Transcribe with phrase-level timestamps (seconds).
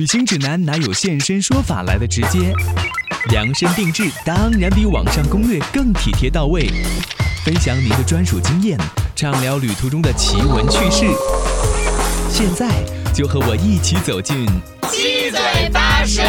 [0.00, 2.54] 旅行指南哪有现身说法来的直接？
[3.28, 6.66] 量身定制当然比网上攻略更体贴到位。
[7.44, 8.78] 分享您的专属经验，
[9.14, 11.04] 畅聊旅途中的奇闻趣事。
[12.30, 12.82] 现在
[13.12, 14.46] 就和我一起走进
[14.90, 16.22] 七嘴八舌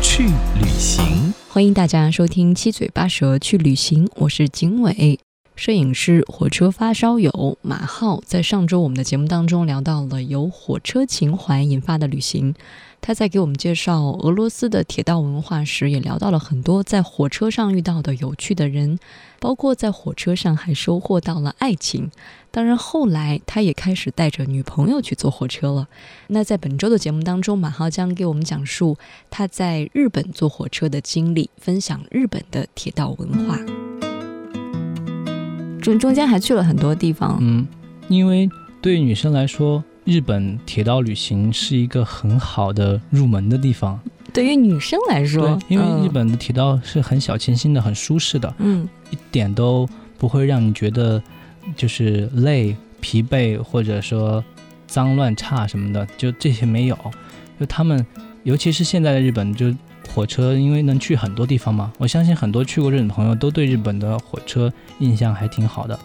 [0.00, 0.22] 去
[0.58, 1.34] 旅行。
[1.50, 5.20] 欢迎大家收听《七嘴八舌去旅行》，我是景伟。
[5.54, 12.54] 摄影师火车发烧友马浩在上周我们的节目当中聊到了由火车情怀引发的旅行。
[13.00, 18.98] 他在给我们介绍俄罗斯的铁道文化时，也聊到了很多在火车上遇到的有趣的人，
[19.38, 22.10] 包括在火车上还收获到了爱情。
[22.50, 25.88] 当然，后来他也开始带着女朋友去坐火车了。
[26.28, 28.96] 那在本周的节目当中，马浩将给我们讲述
[29.30, 33.58] 他在日本坐火车的经历，分享日本的铁道文化。
[35.80, 37.64] 中中间还去了很多地方，嗯，
[38.08, 38.48] 因为
[38.80, 44.00] 对女生来说，日本铁道旅行是一个很好的入门的地方。
[44.32, 51.22] 对于女生来说，对，因为日本的铁道是很小清新的、很舒适的，嗯，一点都不会让你觉得
[51.76, 54.42] 就是累、疲惫或者说
[54.86, 56.96] 脏乱差什么的，就这些没有。
[57.60, 58.06] 就他们，
[58.44, 59.74] 尤其是现在的日本，就。
[60.14, 65.98] 火车因为能去很多地方嘛，我相信很多去过日本的朋友都对日本的火车印象还挺好的。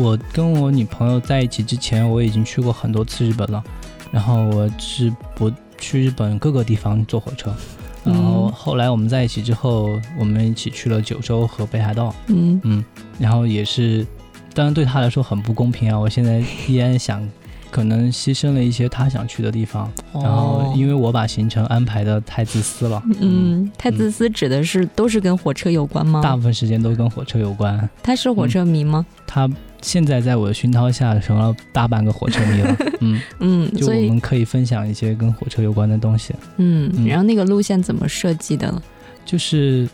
[0.00, 3.62] 我跟我女朋友在一起之前，我已经去过很多次日本了，
[4.10, 7.54] 然后我是不去日本各个地方坐火车，
[8.02, 12.84] 然后后来我们在一起之后，我们一起去了九州和北海道，嗯嗯，
[13.18, 14.06] 然后也是，
[14.54, 17.28] 当然对他来说很不公平啊，我现在依然想。
[17.70, 23.00] 可能牺牲了一些他想去的地方，然后因为我把行程安排的太自私了。
[23.20, 26.20] 嗯，太自私指的是都是跟火车有关吗？
[26.20, 27.88] 大部分时间都跟火车有关。
[28.02, 29.06] 他是火车迷吗？
[29.24, 29.48] 他
[29.82, 32.76] 现在在我的熏陶下成了大半个火车迷了。
[33.00, 36.34] 嗯嗯，就我们可以分享一些跟火车有关的东西。
[36.56, 38.82] 嗯，然后那个路线怎么设计的？
[39.24, 39.88] 就是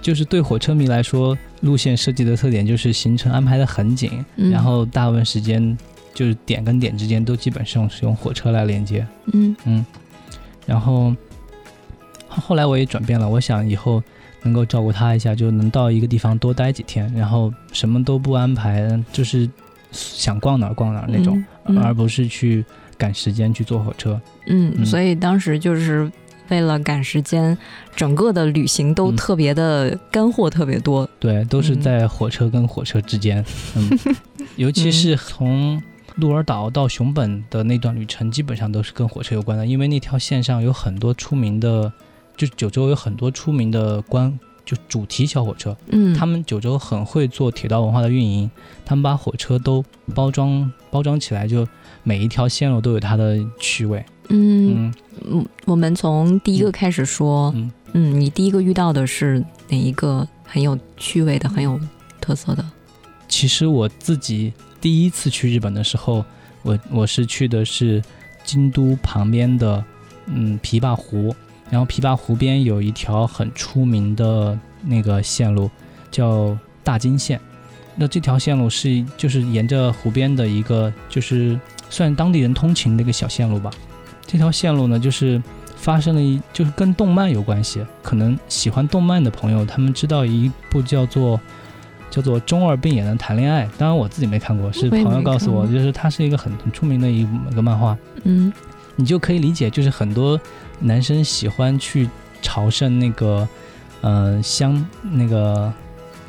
[0.00, 5.76] 就是对火车迷来说，路线设计的特点就是行程安排的很紧，然后大部分时间。
[6.14, 9.86] 就是点跟点之间都基本上是用火车来连接，嗯嗯，
[10.66, 11.14] 然后
[12.40, 14.02] 后来我也转变了，我想以后
[14.42, 19.48] 能够照顾他一下，就能到一个地方多待几天，然后什么都不安排，就是
[19.90, 21.42] 想逛哪儿逛哪儿那种，
[21.82, 22.64] 而不是去
[22.96, 24.20] 赶时间去坐火车。
[24.46, 26.10] 嗯，所以当时就是
[26.48, 27.56] 为了赶时间，
[27.94, 31.08] 整个的旅行都特别的干货特别多。
[31.18, 33.44] 对，都是在火车跟火车之间，
[33.76, 33.98] 嗯，
[34.56, 35.82] 尤其是从。
[36.16, 41.92] 鹿儿岛到熊本的那段旅程基本上都是跟火车有关的，因为那条线上有很多出名的，
[42.38, 45.76] 就九州有很多出名的关，就主题小火车。
[45.88, 48.50] 嗯，他们九州很会做铁道文化的运营，
[48.86, 49.84] 他们把火车都
[50.14, 51.68] 包装包装起来，就
[52.02, 54.02] 每一条线路都有它的趣味。
[54.28, 54.90] 嗯
[55.28, 61.78] 嗯，我们从第一个开始说，嗯嗯，你第一个遇到的是哪一个很有趣味的、很有
[62.20, 62.64] 特色的？
[63.28, 64.54] 其实我自己。
[64.80, 66.24] 第一次去日本的时候，
[66.62, 68.00] 我我是去的是
[68.44, 69.84] 京都旁边的
[70.26, 71.34] 嗯琵琶湖，
[71.70, 75.70] 然后琵琶湖边有一条很出名的那个线路，
[76.10, 77.40] 叫大金线。
[77.96, 81.58] 那这条线路是就是沿着湖边的一个就是
[81.90, 83.70] 算当地人通勤的一个小线路吧。
[84.26, 85.42] 这条线路呢，就是
[85.76, 91.40] 发生了一就是跟动漫有关系，可能喜欢动漫的朋友他们知道一部叫做。
[92.10, 97.94] 叫做中二病也能谈恋爱，当然我自己没看过，是朋友告诉我，就是它是一个很很出名的一个漫画。
[98.24, 98.50] 嗯，
[98.98, 100.38] 你就可以理解，就是很多
[100.80, 102.10] 男生喜欢去
[102.42, 103.48] 朝圣那个，
[104.02, 105.72] 呃，香那个。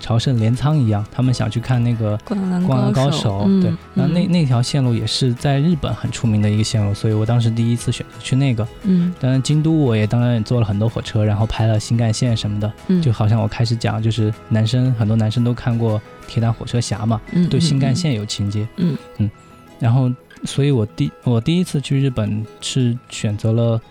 [0.02, 3.46] 朝圣镰仓一样，他们想去看那个《灌篮高手》。
[3.62, 8.66] 对，那那那条线路也是在日本很出名的一个线路，所以我当时第一次选择去那个。
[8.84, 12.74] 嗯，当然京都我也当然也坐了很多火车，然后拍了新干线什么的。
[12.88, 17.20] 嗯，就好像我开始讲，就是男生很多男生都看过《铁胆火车侠》嘛，
[17.50, 18.66] 对新干线有情节。
[18.78, 19.30] 嗯嗯，
[19.80, 20.10] 然后，
[20.44, 23.82] 所以我第我第一次去日本是选择了。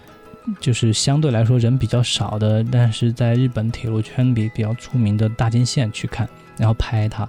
[0.60, 7.28] 就是相对来说人比较少的，但是在日本铁路圈里比较出名的大金线去看，然后拍它。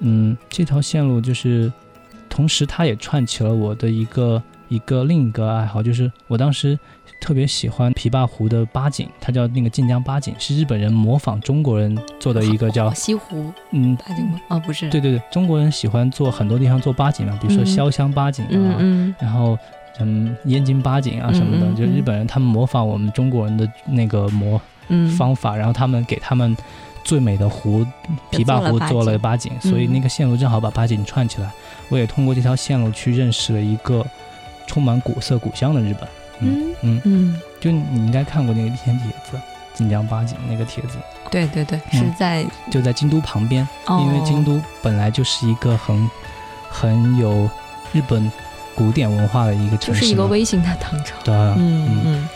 [0.00, 1.72] 嗯，这条线路就是，
[2.28, 6.76] 同时它也串起了我的一个一个另一个爱好，就是我当时
[7.20, 14.40] 特别喜欢琵琶湖的八景，它叫那个晋江八景，是日本人模仿中国人做的一个叫西湖嗯八景吗？
[14.48, 19.58] 哦，不是，对对对，中国人喜欢做很多地方做八景嘛，比如说潇湘八景啊，然后。
[20.00, 24.60] 嗯，燕京八景啊什么的，就日本人他们模仿我们中国人的那个模
[25.18, 26.56] 方法，然后他们给他们
[27.02, 27.84] 最美的湖
[28.30, 31.50] 琵琶湖做了八景，所以那个线路正好把八景串起来。
[31.88, 34.06] 我也通过这条线路去认识了一个
[34.68, 36.08] 充满古色古香的日本。
[36.40, 39.38] 嗯嗯，嗯，就你应该看过那个一篇帖子，
[39.74, 40.98] 晋江八景那个帖子，
[41.30, 41.98] 对对对，嗯。
[41.98, 44.06] 是在就在京都旁边，哦。
[44.06, 46.10] 因为京都本来就是一个很
[46.70, 47.48] 很有
[47.92, 48.30] 日本
[48.74, 51.14] 古典文化的一个就城市就，是一个微型的唐朝。
[51.24, 52.28] 对啊，嗯嗯。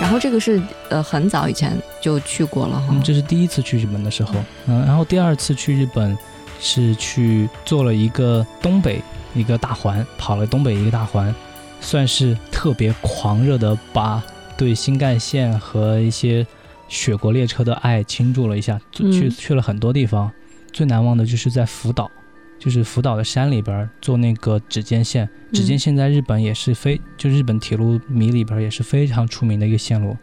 [0.00, 2.86] 然后这个是呃很早以前就去过了哈。
[2.90, 4.34] 嗯，，这是第一次去日本的时候，
[4.66, 6.16] 嗯，然后第二次去日本
[6.58, 9.00] 是去做了一个东北
[9.34, 11.34] 一个大环，跑了东北一个大环，
[11.80, 14.22] 算是特别狂热的把
[14.56, 16.46] 对新干线和一些
[16.88, 20.30] 雪国列车的爱倾注了一下，嗯去去了很多地方，
[20.72, 22.10] 最难忘的就是在福岛。
[22.58, 30.16] 就是福岛的山里边儿做那个指尖线，指尖线在日本也是非，就日本铁路迷里边儿也是非常出名的一个线路。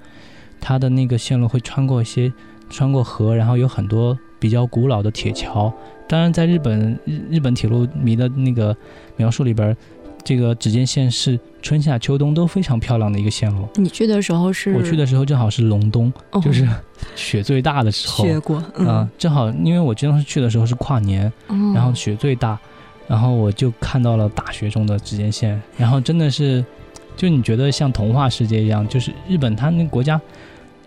[0.60, 2.34] 它的那个线路会穿过一些
[2.72, 5.74] 穿过河，然后有很多比较古老的铁桥。
[6.06, 8.76] 当然，在日本日日本铁路迷的那个
[9.16, 9.78] 描述里边儿，
[10.22, 13.66] 这个指尖线是春夏秋冬都非常漂亮的一个线路。
[13.76, 16.68] 你去的时候是我去的时候正好是隆冬，哦就是
[17.16, 18.26] 雪最大的时候。
[18.26, 22.60] 雪过，嗯、嗯，正好因为我当时去的时候是跨年，嗯然后雪最大，
[23.08, 26.64] 然后我就看到了大雪中的指尖线，然后真的是，
[27.16, 30.20] 就你觉得像童话世界一样，就是日本它那个国家，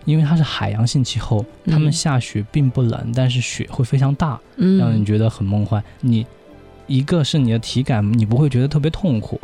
[0.07, 4.79] 因为它是海洋性气候，他们嗯下雪并不冷，但是雪会非常大，嗯。
[4.79, 5.83] 让人觉得很梦幻。
[6.01, 6.25] 你
[6.87, 9.39] 一个是你的体感，你不会觉得特别痛苦，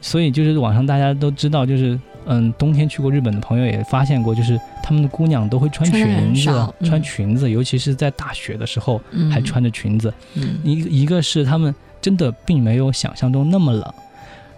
[0.00, 8.98] 所以就是网上大家都知道，就是嗯，冬天去过日本的朋友也发现过，就是他们的姑娘都会穿裙子穿裙子，尤其是在大雪的时候
[9.30, 10.12] 还嗯穿着裙子。
[10.34, 10.58] 嗯。
[10.62, 13.94] 一一个是他们真的并没有想象中那么冷，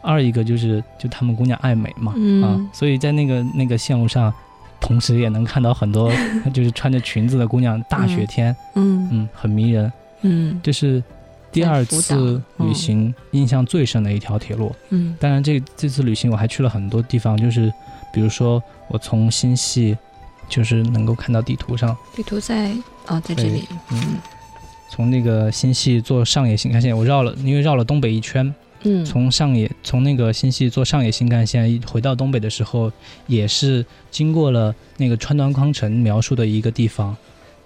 [0.03, 4.33] 二一个就是就他们姑娘爱美嘛，啊嗯，所以在那个那个线路上，
[4.85, 6.13] 同时也能看到很多
[6.53, 9.09] 就是穿着裙子的姑娘，大雪天，嗯。
[9.11, 9.91] 嗯，很迷人。
[10.21, 10.61] 嗯。
[10.63, 11.03] 这是
[11.51, 14.75] 第二次旅行印象最深的一条铁路。
[14.91, 15.17] 嗯。
[15.19, 17.73] 当然这这次旅行我还去了很多地方，就是
[18.13, 19.97] 比如说我从新系，
[20.51, 22.71] 就是能够看到地图上，地图在
[23.07, 24.19] 哦，在这里，嗯，
[24.91, 28.55] 从那个新系坐上野新干线，我绕了，因为绕了东北一圈，
[28.85, 32.91] 嗯，从上野从那个新系坐上野新干线回到东北的时候，
[33.27, 37.17] 也是经过了那个川端康成描述的一个地方，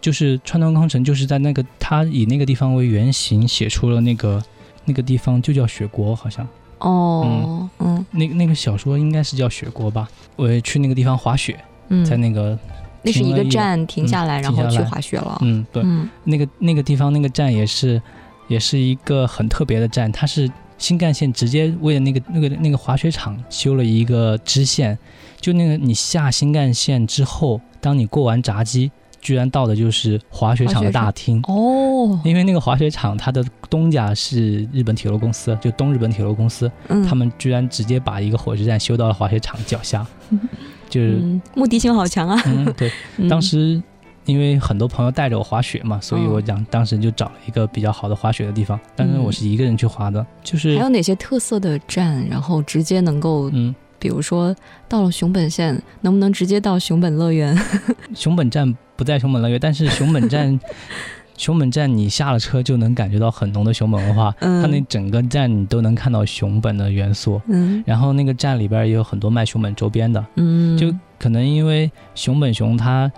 [0.01, 4.43] 就是川端康成就是在那个他以那个地方为原型写出了那个
[4.85, 6.47] 那个地方就叫雪国，好像。
[6.79, 8.07] 哦，嗯。
[8.13, 10.09] 那那个小说应该是叫雪国吧。
[10.37, 12.57] 我也去那个地方滑雪，嗯，在那个
[13.03, 16.09] 那是一个站停下来，嗯然后去滑雪了，嗯对，嗯。
[16.23, 18.01] 那个那个地方那个站也是
[18.47, 24.97] 也是一个很特别的站，它是新干线直接为了那个那个那个滑雪场修了一个支线，
[25.41, 28.91] 就那个你下新干线之后，当你过完闸机，
[29.21, 31.41] 居然到的就是滑雪场的大厅。
[31.49, 40.07] 哦，因为那个滑雪场，它的东家是日本铁路公司，就东日本铁路公司，嗯，他们居然直接把一个火车站修到了滑雪场脚下，
[40.89, 43.29] 就是嗯目的性好强啊，嗯，对，嗯。
[43.29, 43.83] 当时
[44.29, 48.79] 因为很多朋友带着我滑雪嘛，所以我讲当时就找了一个比较好的滑雪的地方。
[48.95, 54.55] 但是我是一个人去滑的，就是还有哪些特色的站，然后直接能够，嗯，比如说
[54.87, 57.59] 到了熊本县，能不能直接到熊本乐园？
[58.15, 60.61] 熊本站不在熊本乐园，但是熊本站。
[61.39, 67.41] 熊本站，你下了车就能感觉到很浓的熊本文化，嗯它那整个站你都能看到熊本的元素。
[67.47, 73.09] 嗯然后那个站里边也有很多卖熊本周边的，嗯，就可能因为熊本熊它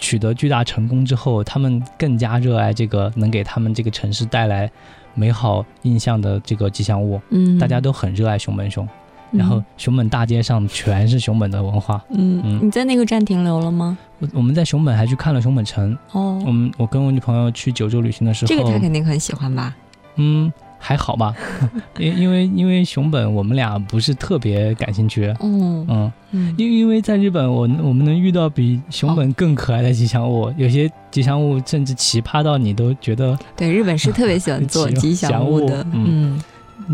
[0.00, 4.68] 取得巨大成功之后，他们更加热爱这个能给他们这个城市带来
[5.14, 8.88] 美好印象的这个吉祥物，嗯，大家都很热爱熊本熊。
[9.30, 12.04] 然后熊本大街上全是熊本的文化。
[12.08, 13.96] 嗯，嗯你在那个站停留了吗？
[14.18, 15.96] 我我们在熊本还去看了熊本城。
[16.10, 19.76] 哦我，们我跟我女朋友去九州旅行的时候，这个她肯定很喜欢吧？
[20.16, 21.34] 嗯还好吧，
[21.98, 25.26] 因因为因为熊本我们俩不是特别感兴趣。
[25.26, 36.40] 哦，嗯，嗯，因因为在日本，我我们能遇到比熊本更可爱的吉祥物，有些吉祥物甚至奇葩到你都觉得，对，日本是特别喜欢做吉祥物的， 嗯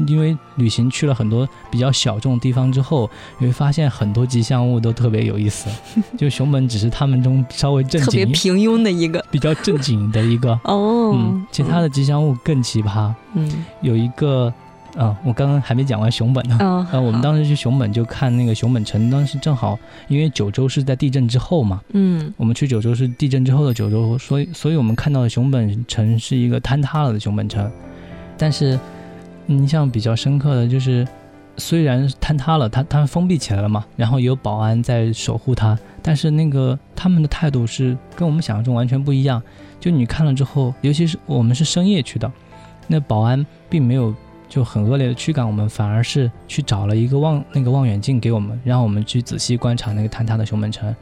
[0.06, 5.68] 因为旅行去了很多比较小众的地方之后，你会发现很多吉祥物都特别有意思。
[6.18, 13.12] 就熊本只是他们中稍微正特别经、平庸的一个比较正经的一个， 哦，嗯，其他的吉祥物更奇葩。
[13.34, 14.52] 嗯有一个，
[14.96, 16.56] 啊，我刚刚还没讲完熊本呢。
[16.60, 19.78] 嗯呃， 我们当时去熊本就看那个熊本城，当时正好
[20.08, 27.70] 因为九州是在地震之后嘛，嗯我们去九州是地震之后的九州，所以所以我们看到的熊本城是一个坍塌了的熊本城。
[28.38, 28.78] 但是，
[29.48, 31.06] 印象比较深刻的就是，
[31.56, 39.42] 虽然坍塌了，它它封闭起来了嘛，然后有保安在守护它，但是那个他们的态度是跟我们想象中完全不一样。
[39.78, 42.30] 就你看了之后，尤其是我们是深夜去的，
[42.88, 44.14] 那保安并没有
[44.48, 50.94] 就很恶劣的驱赶我们，反而是去找了一个望那个望远镜给我们，让我们去仔细观察那个坍塌的熊本城，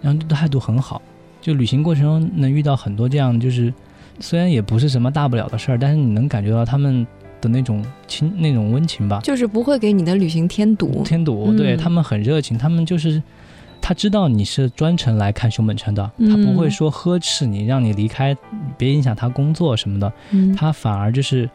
[0.00, 1.02] 然后他态度很好。
[1.40, 3.72] 就旅行过程中能遇到很多这样，就是
[4.20, 7.06] 虽然也不是什么大不了的事儿，但是你能感觉到他们
[7.40, 11.02] 的那种亲那种温情吧，就是不会给你的旅行添堵。
[11.04, 13.22] 添堵，对他们很热情，他们就是
[13.80, 18.36] 他知道你是专程来看熊本城的，他不会说呵斥你，让你离开，
[18.76, 20.12] 别影响他工作什么的，
[20.56, 21.48] 他反而就是，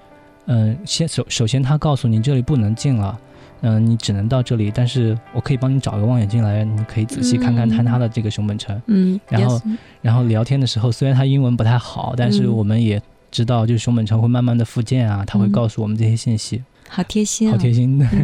[0.48, 3.18] 嗯，先首首先他告诉你这里不能进了。
[3.62, 8.80] 嗯，你只能到这里，但是我可以帮你找个望远镜来，你可以仔细看看坍塌的这个熊本城。
[8.88, 9.62] 嗯，然后，
[10.04, 13.02] 然后聊天的时候，虽然他英文不太好，但是我们也
[13.36, 16.64] 知道，就是熊本城会慢慢的复建啊，他会告诉我们这些信息。
[16.88, 18.00] 好贴心，好贴心。
[18.00, 18.06] 的，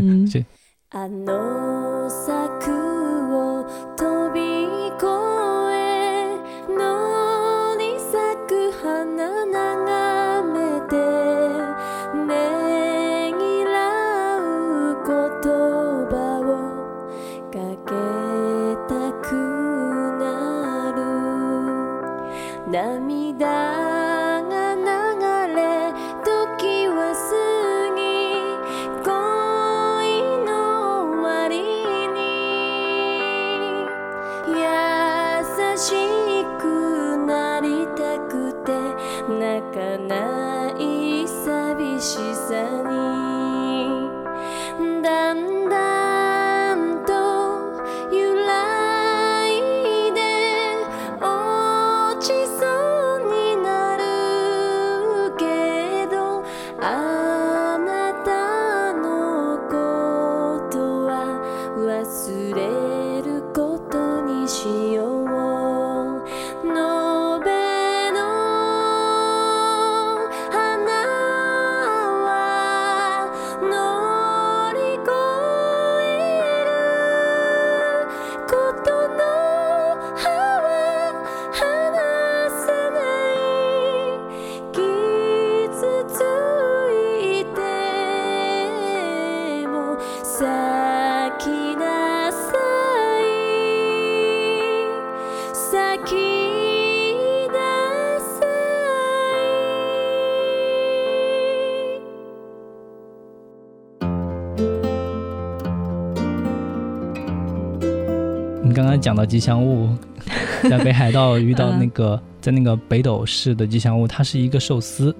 [109.11, 109.89] 讲到吉祥物，
[110.69, 115.13] 在北海道遇到那个，在那个北斗市的吉祥物，它是一个寿司，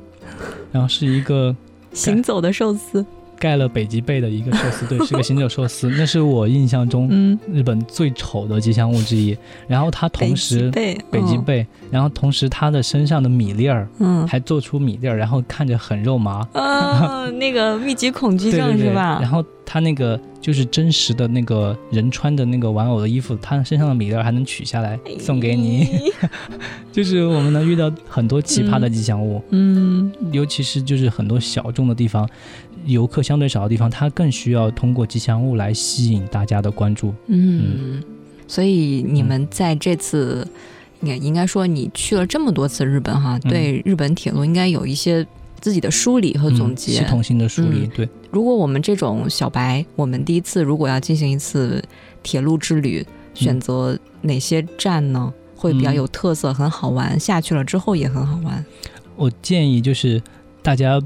[0.71, 1.53] 然后是一个
[1.91, 3.05] 行走的寿司。
[3.41, 7.09] 盖了北极贝的一个寿司，对， 是个行走寿司，那是我印象中
[7.51, 9.35] 日本最丑的吉祥物之一。
[9.67, 10.95] 然后它同时北
[11.25, 16.47] 极贝，然后同时它的身上的米粒儿，嗯，还做出米粒儿，然后看着很肉麻。
[16.53, 19.17] 啊， 那个密集恐惧症是吧？
[19.19, 25.87] 然后它那个就是真实的那个人穿的那个玩偶的衣服，它身上的米粒儿还能取下来送给你。
[26.91, 32.29] 就是我们能遇到很多奇葩的吉祥物，嗯，尤其是就是很多小众的地方。
[32.85, 37.13] 游客相对少的地方，它更需要通过吉祥物来吸引大家的关注。
[37.27, 38.01] 嗯，
[38.47, 40.47] 所以你们在这次，
[41.01, 45.25] 应该应该说你去了这么多次日本哈，对日本铁路应该有一些
[45.59, 47.87] 自己的梳理和总结，系统性的梳理。
[47.95, 51.83] 对，如果我们这种小白，我们第一次如果要进行一次
[52.23, 55.33] 铁路之旅，选择哪些站呢？
[55.55, 58.65] 会比较有特色，很好玩，下去了之后也很好玩。
[59.15, 60.21] 我建议就是
[60.63, 61.01] 大家。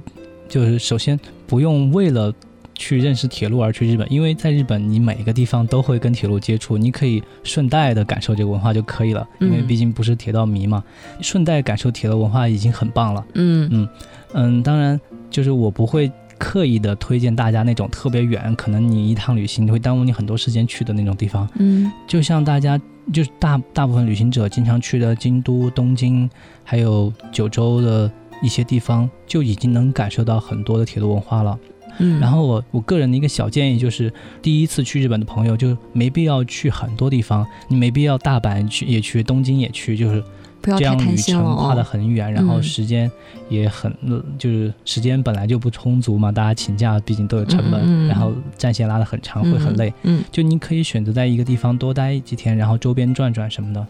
[0.48, 2.34] 就是首先不用为了
[2.74, 9.26] 去认识铁路而去日本，因为在日本你每一个地方都会跟铁路接触，你可以顺带的感受这个文化就可以了。
[9.40, 10.84] 因为毕竟不是铁道迷嘛，
[11.22, 13.26] 顺带感受铁路文化已经很棒了。
[13.36, 13.90] 嗯嗯
[14.34, 15.00] 嗯，当然
[15.30, 21.48] 就是我不会刻意的推荐大家那种特别远，可能你一趟旅行会耽误你很多时间去的那种地方。
[21.58, 22.78] 嗯，就像大家
[23.14, 26.30] 就是大大部分旅行者经常去的京都、东京，
[26.66, 28.12] 还有九州的。
[28.42, 31.58] 一些地方就已经能感受到很多的铁路文化了，
[32.00, 34.12] 嗯，然后我我个人的一个小建议就是，
[34.42, 40.24] 第一次去日本的朋友就没必要去很多地方，你没必要大阪去也去，东京也去，就是
[40.62, 43.10] 这样旅程跨得很远，然后时间
[43.50, 43.94] 也很
[44.38, 53.86] 就是时间本来就不充足嘛，大家请假毕竟都有成本，然后战线拉得很长会很累，嗯，就你可以选择在一个地方多待几天，然后周边转转什么的。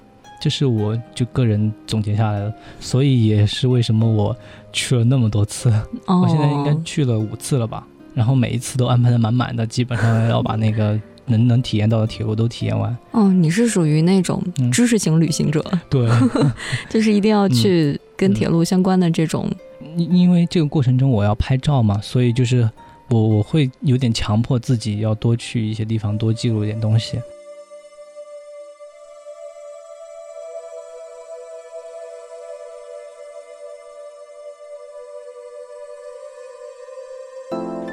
[0.45, 4.37] 这是我就个人总结下来的，所以也是为什么我
[4.71, 5.73] 去了那么多次，
[6.05, 7.83] 我现在应该去了五次了吧。
[8.13, 12.95] 然后每一次都安排的满满的，基本上要把那个能能体验到的铁路都体验完。
[13.09, 14.39] 哦，你是属于那种
[14.71, 16.07] 知识型旅行者， 对，
[16.91, 19.51] 就是一定要去跟铁路相关的这种
[19.97, 22.69] 因因为这个过程中我要拍照嘛，所以就是
[23.09, 27.17] 我我会有点强迫自己要多去一些地方，多记录一点东西。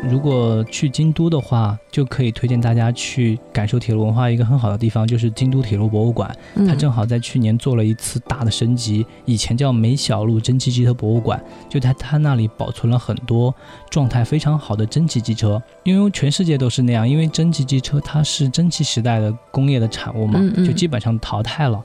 [0.03, 4.29] 如果去京都的话，就可以推荐大家去感受铁路文化。
[4.29, 6.35] 一个很好的地方就是京都铁路博物馆，
[6.67, 9.07] 它正好在去年做了一次大的升级。
[9.25, 13.55] 以前叫梅小路蒸汽机车博物馆，就在它那里保存了很多
[13.91, 15.63] 状态非常好的蒸汽机车。
[15.85, 21.83] 因为全世界都是那样，因为蒸汽机车它是蒸汽时代的工业的产物嘛，就基本上淘汰了。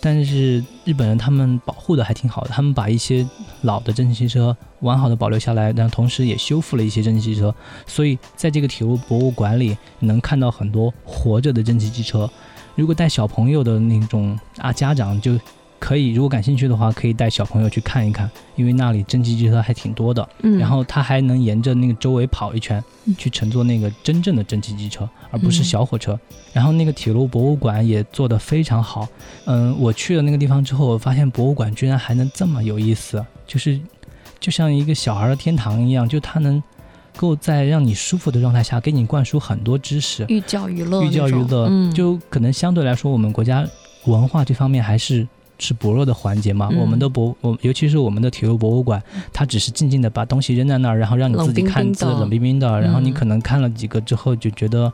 [0.00, 3.26] 但是日本人他们保护的还挺好的，他们把一些
[3.62, 7.54] 老的蒸汽机车完好的保留下来，但同时也修复了一些蒸汽机车，
[7.86, 12.30] 所以在这个铁路博物馆里能看到很多活着的蒸汽机车。
[12.74, 15.38] 如果带小朋友的那种啊，家长就。
[15.78, 20.28] 可以，如果感兴趣的话，可以带小朋友去看一看，因为那里蒸汽机车还挺多的。
[20.42, 22.82] 嗯，然后他还能沿着那个周围跑一圈，
[23.16, 26.18] 去乘坐那个真正的蒸汽机车，而不是小火车。
[26.52, 29.08] 然后那个铁路博物馆也做得非常好。
[29.44, 33.80] 嗯，我去了那个地方之后，我发现博物馆居然还能这么有意思，就是
[34.40, 36.60] 就像一个小孩的天堂一样，就它能
[37.16, 41.70] 够在让你舒服的状态下给你灌输很多知识，寓教于乐，寓教于乐。
[41.92, 43.64] 就可能相对来说，我们国家
[44.06, 45.26] 文化这方面还是。
[45.58, 46.68] 是薄弱的环节嘛？
[46.78, 52.80] 我们的博，我尤其是我们的铁路博物馆，它只是静静的把东西扔在那儿，然后让你自己看字，冷冰冰的。
[52.80, 54.92] 然后你可能看了几个之后就觉得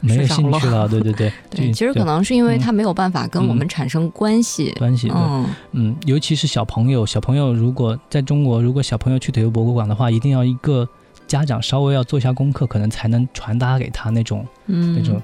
[0.00, 0.88] 没有兴趣了。
[0.88, 4.74] 对对对，对，其实可能是因为它没有办法跟我们产生关系。
[4.78, 10.88] 关系，嗯嗯，尤其是小朋友，小朋友如果在中国，如果小朋友去铁路博物馆的话，一定要一个
[11.26, 15.20] 家长稍微要做一下功课，可能才能传达给他那种那种。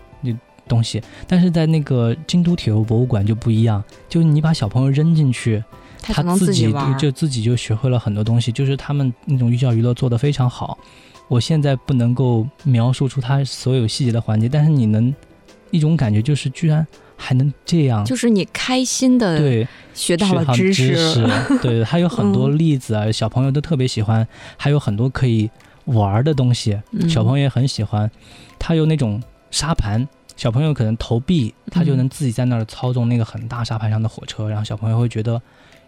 [0.68, 5.62] 东西，但是在那个京都铁路博物馆就不一样，就是你把小朋友扔进去，
[6.00, 10.78] 他自己就自己就学会了很多东西，就是他们那种寓教于乐做得非常好。
[11.28, 15.12] 我现在不能够描述出他所有细节的环节，但是你能
[15.70, 21.26] 一种感觉就是居然还能这样，就是你开心的对学到了知识，
[21.60, 24.26] 对，还有很多例子啊，小朋友都特别喜欢，
[24.56, 25.50] 还有很多可以
[25.86, 28.08] 玩的东西，小朋友也很喜欢，
[28.58, 30.06] 他有那种沙盘。
[30.36, 35.40] 小朋友可能投币，他就能自己在那儿操纵那个很大沙盘上的火车，然后小朋友会觉得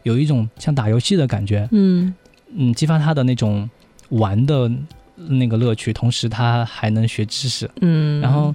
[0.04, 2.14] 有一种像打游戏的感觉，嗯
[2.56, 3.68] 嗯，激发他的那种
[4.08, 4.70] 玩的
[5.16, 8.22] 那个乐趣，同时他还能学知识，嗯。
[8.22, 8.54] 然后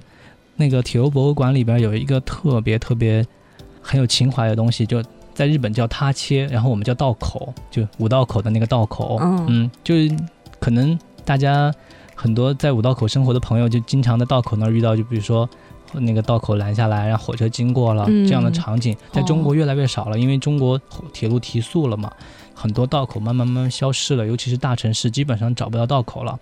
[0.56, 3.24] 那个铁路博物馆里边有一个特别特别
[3.80, 5.00] 很有情怀的东西，就
[5.32, 9.16] 在日本叫他切，然后我们叫道口，就五道口的那个道口，
[9.48, 10.12] 嗯，就是
[10.58, 11.72] 可能大家
[12.16, 15.48] 很多在五道口生活的朋友就经常在道口那儿遇到，就比如说。
[16.00, 20.80] 那个道口拦下来，让火车经过了，这样的场景在中国越来越少了，因为中国
[21.12, 22.12] 铁路提速了嘛，
[22.54, 26.38] 很多道口慢慢慢慢消失了，尤其是大城市基本上找不到道口了。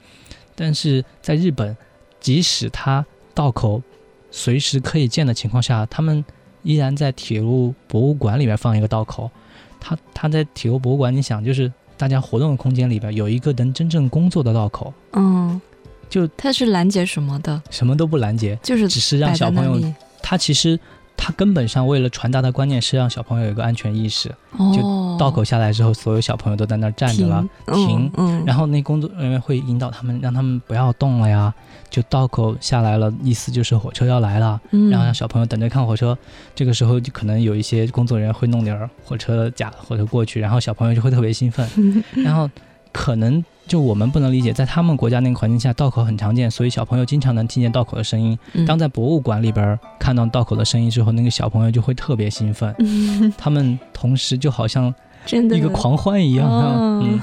[0.55, 1.77] 但是在日本，
[2.21, 3.83] 即使它道口
[4.31, 6.25] 随时可以建的情况下，他们
[6.63, 9.31] 依然在铁路博物馆里面放一个道口。
[9.81, 14.93] 他他在铁路博物馆，你想就是大家活动的空间里边有一个能真正工作的道口。
[15.13, 15.61] 嗯。
[16.13, 17.63] 就它是拦截什么的？
[17.71, 19.81] 什么都不拦截，就是只是让小朋友。
[20.21, 20.79] 他其实
[21.17, 24.29] 他根本上为了传达的观念是让小朋友有一个安全意识。
[24.75, 28.13] 就道口下来之后，所有小朋友都在那儿站着了，停。
[28.45, 31.53] 然后那工作人员会引导他们，让他们不要动了呀。
[31.89, 36.17] 就道口下来了，意思就是火车要来了，然后让小朋友等着看火车。
[36.55, 41.67] 这个时候就可能有一些工作人员会弄点火车假火车过去，然后小朋友就会特别兴奋。
[42.23, 42.51] 然后
[42.93, 43.43] 可能。
[43.67, 48.39] 就我们不能理解，在他们国家那个环境下，道口很常见，所以小朋友经常能听见道口的声音。
[48.67, 52.75] 当在博物馆里边看到道口的声音之后，那个小朋友就会特别兴奋，
[53.39, 54.95] 他们同时就好像
[55.27, 56.49] 一个狂欢一样。
[57.03, 57.21] 嗯。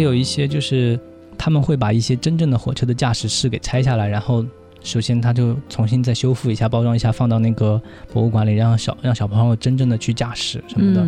[0.00, 0.98] 有一些就是，
[1.38, 4.44] 他们会把一些真正的火车的驾驶室给拆下来，然后
[4.82, 7.80] 首先他就重新再修复一下、包装一下，放到那个
[8.12, 11.06] 博物馆里，让小让小朋友真正的去驾驶什么的。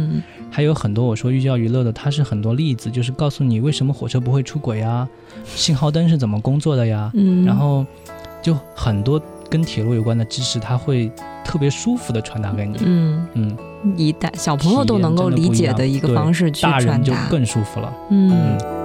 [0.50, 5.08] 还有很多我说寓教于乐的，它是很多例子，就是告诉你为什么火车不会出轨呀，
[5.44, 7.10] 信号灯是怎么工作的呀，
[7.46, 7.86] 然后
[8.42, 11.10] 就很多跟铁路有关的知识，他会
[11.44, 12.76] 特别舒服的传达给你。
[12.84, 13.56] 嗯嗯。
[13.96, 17.92] 一代小朋友都能够理解的一个方式去传达，就更舒服了。
[18.10, 18.81] 嗯。